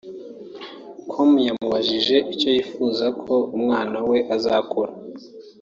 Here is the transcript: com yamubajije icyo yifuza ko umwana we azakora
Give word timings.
com 1.11 1.31
yamubajije 1.47 2.15
icyo 2.33 2.49
yifuza 2.55 3.05
ko 3.23 3.35
umwana 3.57 3.97
we 4.09 4.17
azakora 4.35 4.91